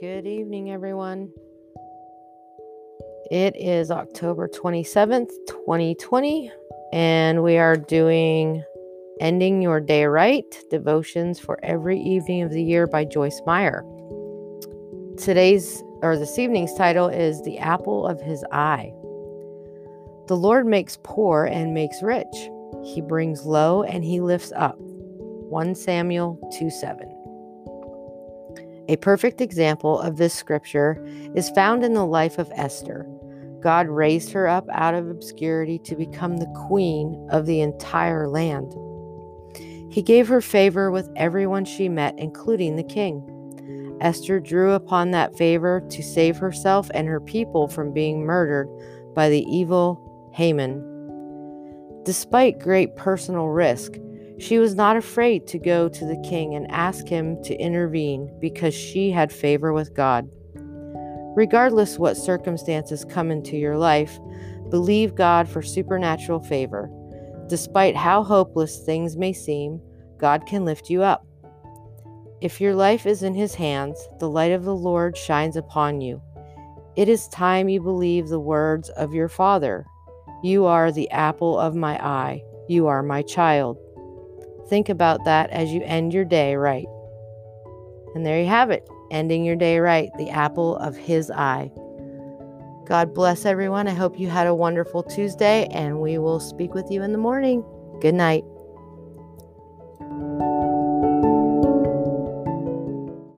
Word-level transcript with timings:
Good 0.00 0.26
evening, 0.26 0.72
everyone. 0.72 1.30
It 3.30 3.54
is 3.56 3.92
October 3.92 4.48
27th, 4.48 5.30
2020, 5.46 6.50
and 6.92 7.44
we 7.44 7.58
are 7.58 7.76
doing 7.76 8.64
Ending 9.20 9.62
Your 9.62 9.80
Day 9.80 10.06
Right 10.06 10.44
Devotions 10.68 11.38
for 11.38 11.64
Every 11.64 12.00
Evening 12.00 12.42
of 12.42 12.50
the 12.50 12.62
Year 12.62 12.88
by 12.88 13.04
Joyce 13.04 13.40
Meyer. 13.46 13.84
Today's 15.16 15.80
or 16.02 16.18
this 16.18 16.40
evening's 16.40 16.74
title 16.74 17.06
is 17.06 17.40
The 17.42 17.58
Apple 17.58 18.04
of 18.04 18.20
His 18.20 18.44
Eye. 18.50 18.92
The 20.26 20.36
Lord 20.36 20.66
makes 20.66 20.98
poor 21.04 21.44
and 21.44 21.72
makes 21.72 22.02
rich, 22.02 22.34
He 22.82 23.00
brings 23.00 23.46
low 23.46 23.84
and 23.84 24.02
He 24.02 24.20
lifts 24.20 24.52
up. 24.56 24.76
1 24.80 25.76
Samuel 25.76 26.50
2 26.58 26.68
7. 26.68 27.13
A 28.88 28.96
perfect 28.96 29.40
example 29.40 29.98
of 29.98 30.18
this 30.18 30.34
scripture 30.34 31.02
is 31.34 31.48
found 31.50 31.84
in 31.84 31.94
the 31.94 32.04
life 32.04 32.38
of 32.38 32.52
Esther. 32.54 33.08
God 33.60 33.88
raised 33.88 34.30
her 34.32 34.46
up 34.46 34.66
out 34.70 34.94
of 34.94 35.08
obscurity 35.08 35.78
to 35.80 35.96
become 35.96 36.36
the 36.36 36.66
queen 36.68 37.26
of 37.30 37.46
the 37.46 37.62
entire 37.62 38.28
land. 38.28 38.74
He 39.90 40.02
gave 40.02 40.28
her 40.28 40.42
favor 40.42 40.90
with 40.90 41.10
everyone 41.16 41.64
she 41.64 41.88
met, 41.88 42.18
including 42.18 42.76
the 42.76 42.82
king. 42.82 43.30
Esther 44.02 44.38
drew 44.38 44.72
upon 44.72 45.12
that 45.12 45.34
favor 45.34 45.80
to 45.88 46.02
save 46.02 46.36
herself 46.36 46.90
and 46.92 47.08
her 47.08 47.20
people 47.20 47.68
from 47.68 47.92
being 47.92 48.26
murdered 48.26 48.68
by 49.14 49.30
the 49.30 49.44
evil 49.44 50.30
Haman. 50.34 50.82
Despite 52.04 52.58
great 52.58 52.96
personal 52.96 53.48
risk, 53.48 53.94
she 54.38 54.58
was 54.58 54.74
not 54.74 54.96
afraid 54.96 55.46
to 55.46 55.58
go 55.58 55.88
to 55.88 56.04
the 56.04 56.20
king 56.28 56.54
and 56.54 56.70
ask 56.70 57.06
him 57.06 57.42
to 57.44 57.56
intervene 57.56 58.34
because 58.40 58.74
she 58.74 59.10
had 59.10 59.32
favor 59.32 59.72
with 59.72 59.94
God. 59.94 60.28
Regardless 61.36 61.98
what 61.98 62.16
circumstances 62.16 63.04
come 63.04 63.30
into 63.30 63.56
your 63.56 63.76
life, 63.76 64.18
believe 64.70 65.14
God 65.14 65.48
for 65.48 65.62
supernatural 65.62 66.40
favor. 66.40 66.90
Despite 67.48 67.96
how 67.96 68.22
hopeless 68.22 68.80
things 68.80 69.16
may 69.16 69.32
seem, 69.32 69.80
God 70.18 70.46
can 70.46 70.64
lift 70.64 70.90
you 70.90 71.02
up. 71.02 71.26
If 72.40 72.60
your 72.60 72.74
life 72.74 73.06
is 73.06 73.22
in 73.22 73.34
His 73.34 73.54
hands, 73.54 73.98
the 74.18 74.28
light 74.28 74.52
of 74.52 74.64
the 74.64 74.74
Lord 74.74 75.16
shines 75.16 75.56
upon 75.56 76.00
you. 76.00 76.20
It 76.96 77.08
is 77.08 77.28
time 77.28 77.68
you 77.68 77.80
believe 77.80 78.28
the 78.28 78.40
words 78.40 78.88
of 78.90 79.14
your 79.14 79.28
Father 79.28 79.84
You 80.42 80.66
are 80.66 80.92
the 80.92 81.10
apple 81.10 81.58
of 81.58 81.74
my 81.74 81.96
eye, 82.04 82.42
you 82.68 82.86
are 82.86 83.02
my 83.02 83.22
child. 83.22 83.78
Think 84.68 84.88
about 84.88 85.24
that 85.24 85.50
as 85.50 85.72
you 85.72 85.82
end 85.82 86.14
your 86.14 86.24
day 86.24 86.56
right. 86.56 86.86
And 88.14 88.24
there 88.24 88.40
you 88.40 88.46
have 88.46 88.70
it, 88.70 88.88
ending 89.10 89.44
your 89.44 89.56
day 89.56 89.78
right, 89.78 90.10
the 90.16 90.30
apple 90.30 90.76
of 90.76 90.96
His 90.96 91.30
eye. 91.30 91.70
God 92.86 93.14
bless 93.14 93.44
everyone. 93.44 93.88
I 93.88 93.94
hope 93.94 94.18
you 94.18 94.28
had 94.28 94.46
a 94.46 94.54
wonderful 94.54 95.02
Tuesday, 95.02 95.66
and 95.70 96.00
we 96.00 96.18
will 96.18 96.38
speak 96.38 96.74
with 96.74 96.90
you 96.90 97.02
in 97.02 97.12
the 97.12 97.18
morning. 97.18 97.64
Good 98.00 98.14
night. 98.14 98.44